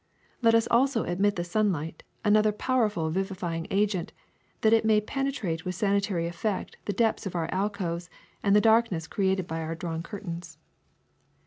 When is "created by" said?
9.05-9.61